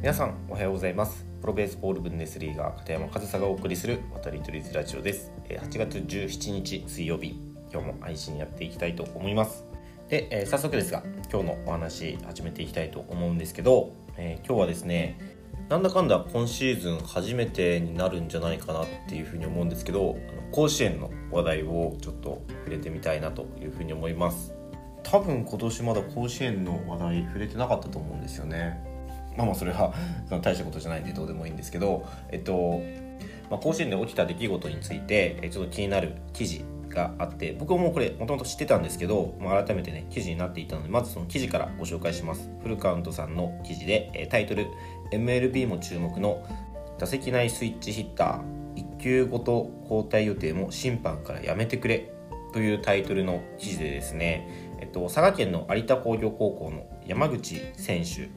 [0.00, 1.26] 皆さんおはようございます。
[1.40, 5.32] プロベースボールブンデスリーガー片山和沙がお送りする渡り鳥ズラジオです。
[5.48, 7.34] 8月17日水曜日
[7.72, 9.64] 今日も配信やっていきたいと思います。
[10.08, 15.18] で、えー、早速ですが今日のお話始めていきたいと思うんですけど、えー、今日はですね
[15.68, 20.16] なんだかんだ今シーズン初めてになるんじゃないかなっていうふうに思うんですけど
[20.52, 24.54] 甲子園の話題をちょっと触れてみたいなというふうに思います。
[25.02, 28.87] 多分今年まだ甲子園の話題触れてなかったと思うんですよね。
[29.38, 29.94] まあまあそれは
[30.42, 32.82] 大したことじゃないんでどうでもいいんですけど、えっと
[33.48, 42.50] まあ、甲子園で起きた出来事についてちょっと気になる記事があって僕もこれもともと知ってたんですけど、まあ、改めてね記事になっていたのでまずその記事からご紹介します。
[42.62, 44.66] フルカウントさんの記事でタイトル
[45.12, 46.44] MLB も注目の
[46.98, 52.10] 打席内スイッチヒッター1球ごと交代予定も審判からやめてくれ
[52.52, 58.30] というタイトルの記事でですね、えっと、佐賀県の有田工業高校の山口選手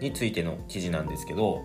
[0.00, 1.62] についての記事なんですけど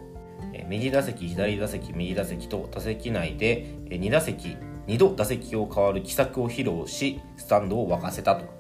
[0.68, 8.54] 右打席左打席右打席と打席内で2打席2度打席を変わる奇策を披露しスタンドを沸かせたと。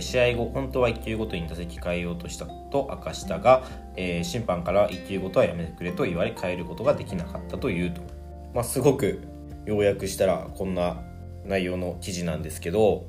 [0.00, 3.62] 試合後本当は1球ごとに打席変えようとしたと明かしたが、
[3.96, 8.00] え、審判から1球ごとはやめてくれと言われ変えることができなかったというと、
[8.52, 9.20] まあ、すごく
[9.66, 11.04] 要約したらこんな
[11.44, 13.06] 内容の記事なんですけど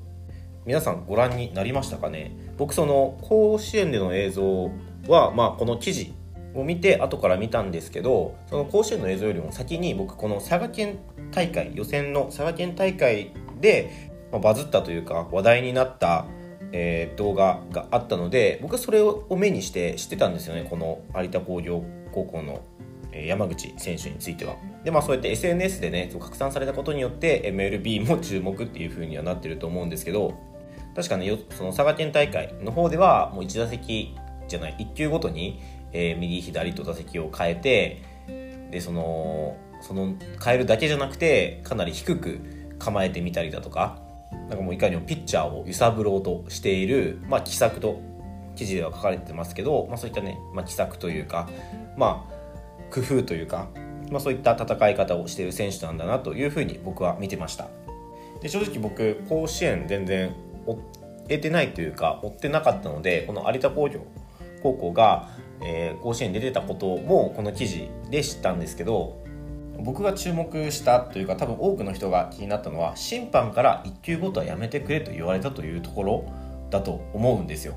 [0.67, 2.31] 皆さんご覧になりましたかね？
[2.58, 4.69] 僕その甲子園での映像
[5.07, 6.13] は、まあ、この記事
[6.53, 10.99] を見て後から見たんですけどその甲子園の映像よりも先に僕この佐賀県
[11.31, 16.25] 大会予選の佐賀県大会で、まあ、バズったというか話題になった、
[16.73, 22.61] えー、動画があったので僕はそれを目にして知ってたんですよねこの有田工業高校の
[23.13, 24.55] 山口選手については。
[24.83, 30.33] でまあそうやって SNS でね拡散されたことによって MLB も注目っていう風にはなってると思うんですけど
[30.95, 34.15] 確かねその佐賀県大会の方ではもう1打席
[34.52, 38.03] じゃない1球ごとに、えー、右左と打席を変えて
[38.71, 42.39] でそのその変えるだけじゃなくてかなり低く
[42.77, 43.99] 構えてみたりだとか
[44.31, 48.02] なんかもういかにもピッチャーを揺さぶろうとしている、まあ、奇策と
[48.55, 51.49] 記事では書かれてますけど、まあ、そういったね、まあ、奇策というか、
[51.97, 53.70] まあ、工夫というか、
[54.09, 57.67] まあ、そういった戦い方をしている選手なんだなというふうに僕は見てました。
[58.42, 60.33] で正直僕甲子園全然
[60.65, 60.80] 追
[61.30, 64.02] えてないというか追ってなかったのでこの有田工業
[64.61, 65.30] 高校が、
[65.61, 69.22] えー、甲子園に出てたこともこの記事で知ったんですけど
[69.80, 76.26] 僕が注目したというか多分多くの人が気になったのは審判から1球ごとはやめてくれと言われたというところ
[76.70, 77.76] だと思うんですよ。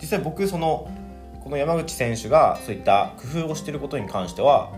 [0.00, 0.90] 実際僕その
[1.42, 4.72] この山口選手がそういった工夫をしていることに関しては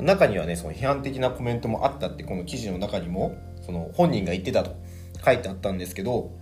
[0.00, 4.74] 中にはねその批判的なコメントもあったってこの記事の中にもその本人が言ってたと
[5.24, 6.32] 書いてあったんですけど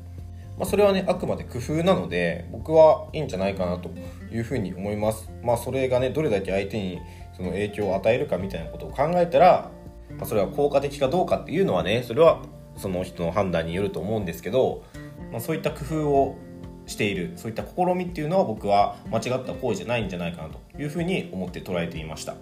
[0.61, 3.91] まあ、それはねあくまで工夫なので僕はいいんじゃないかなと
[4.31, 5.33] いうふうに思います。
[5.43, 7.01] まあそれがねどれだけ相手に
[7.35, 9.71] その影響を与えるかみたいなことを考えたら、
[10.19, 12.43] まあ、それは効果的かどうかっていうのはねそれは
[12.77, 14.85] その人の判断によると思うんですけど、
[15.33, 16.37] まあ、そういった工夫を
[16.85, 22.35] しているそういった試みっていうのは僕は間違った行為じゃないんじゃないかなというふうに思って捉えていました。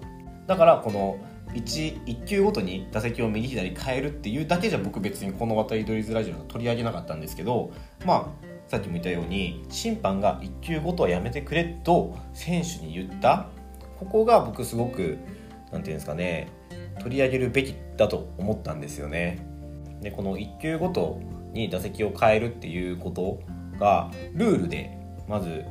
[0.48, 1.18] だからこの
[1.54, 7.70] 1, 1球ごとに打席を右左変えるっていうだけじゃ僕別にこの「渡り鳥ズラジオ」は取り上げなかったんですけど
[8.04, 13.48] まあさっきも言ったように審判が1球ごとはやめてくれと選手に言った
[13.98, 15.18] ここが僕すごく何て
[15.70, 16.48] 言うんですかね
[17.00, 19.38] 取り上げるべきだと思ったんですよね。
[20.00, 21.20] でこの1球ごと
[21.52, 23.40] に打席を変えるっていうこと
[23.78, 24.98] がルールで
[25.28, 25.64] まず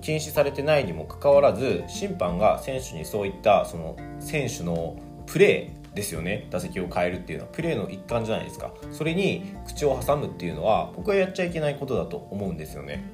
[0.00, 4.96] 禁止されてないにもかかわらず審判が選手にそういったその選手の
[5.30, 6.48] プレーですよね。
[6.50, 7.50] 打席を変えるっていうのは。
[7.52, 8.72] プレーの一環じゃないですか。
[8.90, 13.04] それに口を挟むっていうのは僕はやっちゃいけないことだと思うんですよね。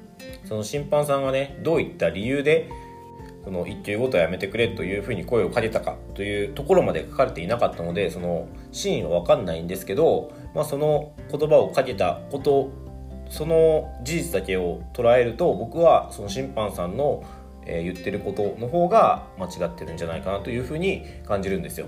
[0.45, 2.69] その審判さんがねどういった理由で
[3.43, 12.71] その1球ごとやめてくれというふうに声をかけたかというところまで書かれていなかったのでそのシーンは分かんないんですけど、まあ、その言葉をかけたこと
[13.29, 17.23] その事実だけを捉えると僕はその審判さんの
[17.65, 21.85] 言ってることの方が間違ってるんじゃないかなというふうに感じるんですよ。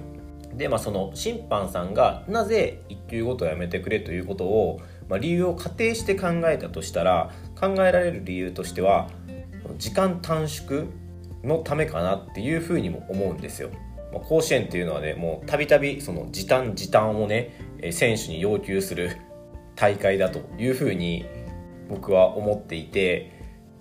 [0.54, 9.10] で、まあ、その審判さんがなぜ1球ごとやめてくれということを、まあ、理由を仮定して考えたとしたら考えられる理由としては
[9.78, 10.86] 時間短縮
[11.44, 13.70] のためかなっていうふうにも思うんですよ。
[14.12, 17.54] まあ、甲子園っていうのはねもうたびたびその時短時短をね
[17.92, 19.12] 選手に要求する
[19.76, 21.26] 大会だというふうに
[21.90, 23.32] 僕は思っていて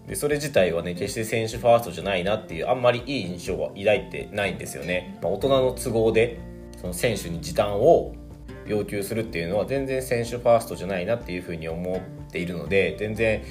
[0.06, 6.38] でそれ自体はね決して選手ファーストじゃないなっていうあんまりいい印象は抱いてないんですよね、まあ、大人の都合で
[6.80, 8.14] その選手に時短を
[8.66, 13.42] 要求するっていうのは全然選手ファーストじゃないなっていうふうに思っているので全然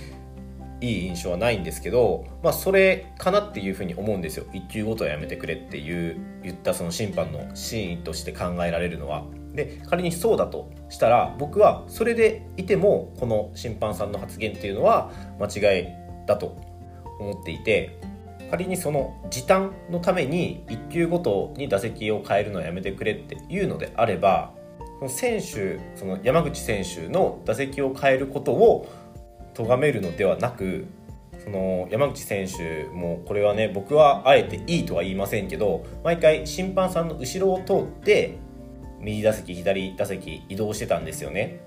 [0.80, 9.26] いい印象はないんですけど、まあ、それかなっていうふうに思うんですよ1球ごとはやめてくれっていう言ったその審判の真意として考えられるのは。
[9.54, 15.88] で仮にそうだとしたら僕はそれでいてもこの審判さんの発言っていうのは間違い
[16.28, 16.56] だと
[17.20, 18.00] 思っていて
[18.50, 24.54] 仮にその時短のために1球ごとに打席を変えるのをやめてくれっていうのであれば
[25.00, 28.88] その選手その山口選手の打席を変えることを
[29.54, 30.88] 咎めるのではなく
[31.44, 38.38] その山口選手もこれはね僕はあえていいとは言いませんけど毎回審判さんの後ろを通って
[39.00, 41.60] 右打席左打席移動してたんですよね。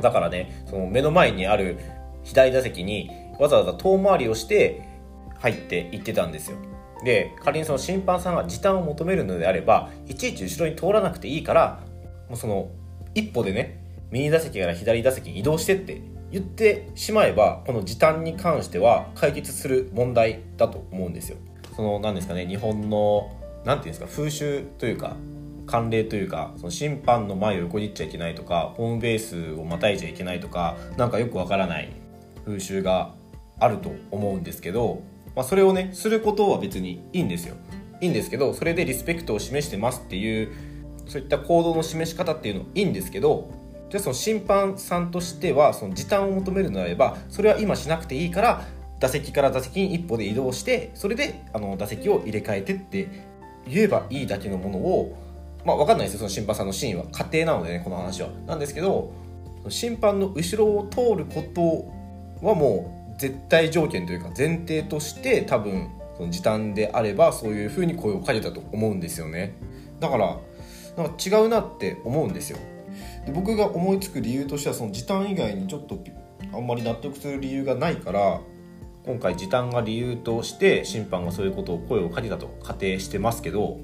[0.00, 1.78] だからねその目の前にある
[2.22, 4.89] 左打席にわざわざ遠回りをして
[5.40, 6.56] 入っていってたんですよ。
[7.04, 11.80] で仮にその審判さんが時短を求めるのであればいちいち後ろに通らなくていいから
[12.28, 12.68] もうその
[13.14, 21.38] 一歩でね右打席から左打席に移動してって言ってしまえばこの時短に関しては解決する問題だと思うんですよ。
[21.74, 23.34] その何ですかね日本の
[23.64, 25.16] 何て言うんですか風習というか
[25.66, 31.90] 慣例というかその審判の前を横切っちゃいけないとかホームベースをまたいじゃいけないとか何かよくわからない
[32.44, 33.14] 風習が
[33.58, 35.02] あると思うんですけど
[35.34, 37.56] まあ、それをねすることは別にいいんですよ。
[38.00, 40.52] いいんですけどそれでリスペクトを示してますっていう
[41.06, 43.50] そういった行動の示し方っていうのいいんですけど
[43.90, 48.64] じゃあその審判さんとしてはその時短を求めるのであればそれは今しなくていいから
[49.00, 53.08] 打席から打席に一歩で移動してそれであの打席を入れ替えてって
[53.68, 55.16] 言えばいいだけのものを
[55.64, 57.06] まあ分かんないですよその審判さんのシーンは。
[57.10, 58.28] 家庭なのでねこの話は。
[58.46, 59.12] なんですけど
[59.68, 61.42] 審判の後ろを通るこ
[62.40, 69.54] とはもう絶対条件というか前提として多分その時短であればそういうふうに声をかけたと思うんですよね。
[70.00, 70.38] だから
[70.96, 72.58] なんか違うなって思うんですよ。
[73.26, 75.98] で僕が思いつく理由としてはその時短以外にちょっと
[76.54, 78.40] あんまり納得する理由がないから
[79.04, 83.78] 今回時短が理由として審判がそういうことを声をかけたと仮定してますけど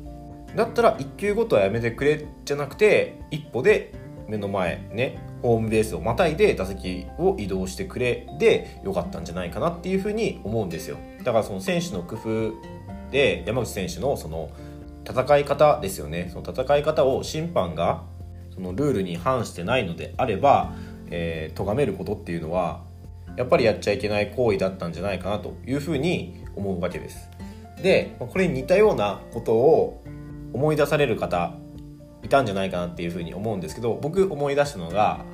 [0.55, 3.93] だったら1球ごとはやめてくれじゃなくて一歩で
[4.29, 10.99] 目の前ねホームベースをまたいで打席を移動してくれでよかったんじゃないかなっていうふうに思うんですよ。
[11.19, 12.53] だからその選手の工夫
[13.11, 14.51] で山口選手のその
[15.09, 16.31] 戦い方ですよね。
[16.33, 18.03] その戦い方を審判が
[18.55, 20.75] そのルールに反してないのであれば
[21.11, 22.83] えー、咎めることっていうのは
[23.37, 27.29] やっぱりやっちゃいけない行為だったんじゃないかなというふうに思うわけです。
[27.83, 30.03] でこれに似たようなことを
[30.55, 31.53] 思い出される方
[32.23, 35.25] いたんじゃないかなっていうふうに思うんですけど僕思い出したのが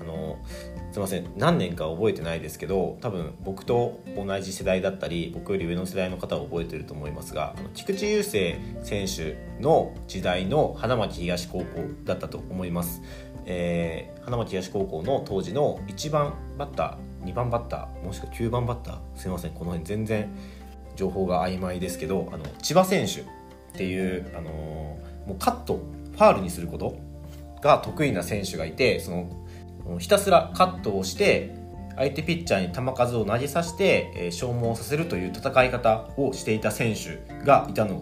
[0.92, 1.26] すいません。
[1.36, 11.66] 何年か覚えてないですけど多分僕と同じ世代だったり僕より上の世代の方は覚えてると思いますがあの菊池雄星選手の時代の花巻東高校
[12.04, 13.02] だったと思います、
[13.46, 19.52] えー、花巻東高校の当時の1番バッター2番バッターもしくは9番バッターすいません。
[19.52, 20.30] この辺全然
[20.96, 23.24] 情報が曖昧ですけどあの千葉選手っ
[23.74, 24.98] ていうあのも
[25.30, 25.80] うカット
[26.12, 26.98] ファールにすること
[27.62, 29.41] が得意な選手がいてその
[29.98, 31.54] ひたすらカットをして
[31.96, 37.96] 相手ピッチャーに球数を投げさせて、消耗させるという戦い方をしていた選手がいたの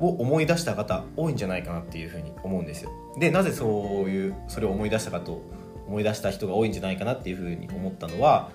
[0.00, 2.90] を思い出した方多いんじゃないかなっていうふうに思うんですよ。
[3.18, 5.42] でなぜそういうそれを思い出したかと
[5.86, 8.50] 思い出した人が多いんじゃないかなっていうふうに思ったのは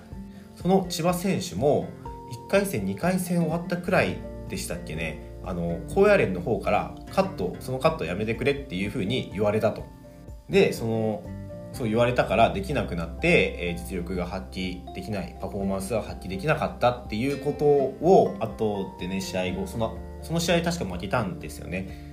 [0.56, 1.88] その千葉選手も
[2.46, 4.18] 1回戦2回戦終わったくらい
[4.48, 9.84] でしたっけねあの高野連の方からカットそのカットやめてくれっていうふうに言われたと
[10.48, 11.22] でその
[11.72, 22.12] そう言われたからできなくなって、え、実力が発揮できないパフォーマンスが発揮できなかったっていうことを後でね試合後そのその試合確か負けたんですよね。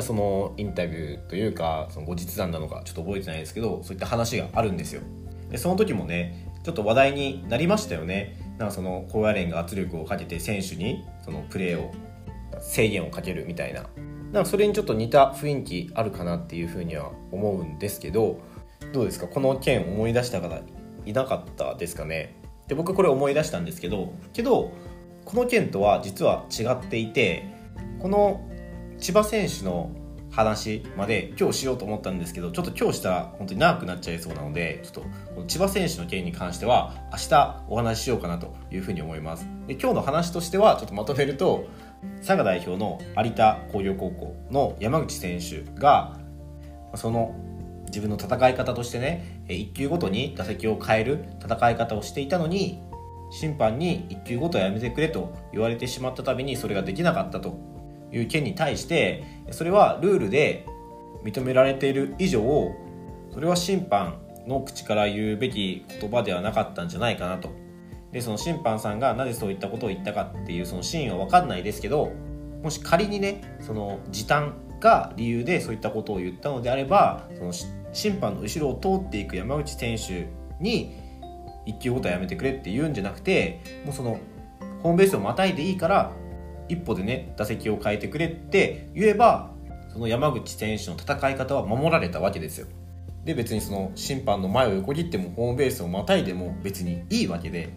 [0.00, 5.02] そのインタビューというかその後日談なのかちょっと覚えてないですけどそういった話があるんですよ。
[5.50, 8.36] でその時もねちょっと話題になりましたよね。
[8.58, 11.92] なんかその高野連が圧力をかけて選手にそのプレーを
[12.60, 13.84] 制限をかけるみたいな。
[14.32, 18.40] なんかそれにちょっと似た雰囲気あるかなっていうふうには思うんですけど
[18.94, 19.26] どうですか？
[19.26, 20.56] この件思い出した方
[21.04, 22.36] いなかったですかね？
[22.68, 24.72] で僕はこれ思い出したんですけどけど
[25.24, 27.44] この件とは実は違っていて
[27.98, 28.48] この
[28.98, 29.90] 千葉選手の
[30.30, 39.44] 話まで今日しようと思ったんですけどちょっと今日したら本当に長くなっちゃいそうなのでちょっと千葉選手の件に関しては明日お話ししようかなというふうに思います。
[39.66, 41.66] で今日の話としてはちょっとまとめると
[42.18, 46.20] 佐賀代表の有田工業高校の山口選手が
[46.94, 47.34] その
[47.94, 52.82] 自分の戦い方としてね1球ごとに打席を変える戦い方をしていたのに
[53.30, 57.56] 審判に1球ごとやめてくれと言われてしまったためにそれができなかったと
[58.12, 60.66] いう件に対してそれはルールで
[61.22, 62.42] 認められている以上
[63.32, 67.50] それは審判の口から言うべき言葉ではなかったんじゃないかなと。
[68.12, 72.12] でその審判さんがなぜそういったことを言ったかっていうその真意は分かんないですけど
[72.62, 77.52] もし仮にねその時短が理由でそういったことを言ったのであればその
[77.94, 80.28] 審判の後ろを通っていく山口選手
[80.60, 80.96] に
[81.66, 84.18] 1球ごとはやめてくれって言うんじゃなくてもうその
[84.82, 86.12] ホームベースをまたいでいいから
[86.68, 89.52] 一歩でね打席を変えてくれって言えば
[89.92, 92.66] その山口選手の戦い方は守られたわけですよ。
[93.24, 97.72] で別にその審判の前を横切ってもホームベースをまたいでも別にいいわけで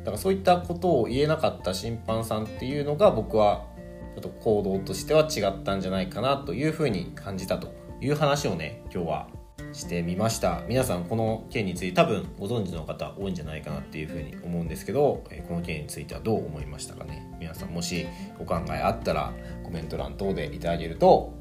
[0.00, 3.66] だからそういったことを言えなかった審判さんっていうのが僕は
[4.14, 9.28] ちょっと行動としては違ったんじゃないかなというふうに感じたという話をね今日は
[9.72, 10.62] してみました。
[10.68, 17.26] 皆さんこの件について多分ご存知の方多いんじゃないかなっていうふうに思うんですけどこの件についてはどう思いましたかね？
[17.38, 18.06] 皆さんもし
[18.38, 19.32] お考えあったら
[19.62, 21.34] コメント欄等でいただけると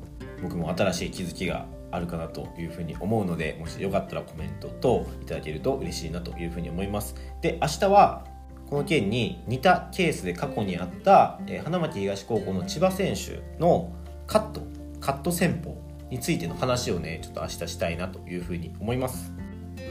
[0.44, 7.16] 僕も新しい気づきがあるかなというふうに思うのでもしよかったらコメントといただけると嬉しいなというふうに思います。
[7.42, 8.26] で明日は
[8.70, 13.94] この件に似たケースで過去にあった、花巻東高校の千葉選手の
[14.28, 14.62] カット
[15.00, 19.34] カット戦法についての話をねちょっと明日したいなというふうに思います。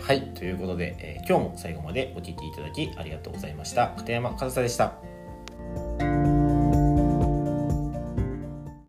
[0.03, 3.89] はいということで、えー、今日も最後までお聴きいただきありがとうございました。
[3.97, 5.16] 片山和沙でした。